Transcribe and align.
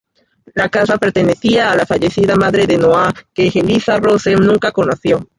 La 0.55 0.67
casa 0.67 0.97
pertenecía 0.97 1.71
a 1.71 1.75
la 1.75 1.85
fallecida 1.85 2.35
madre 2.35 2.65
de 2.65 2.75
Noah, 2.75 3.13
que 3.35 3.51
Jeliza-Rose 3.51 4.35
nunca 4.35 4.71
conoció. 4.71 5.29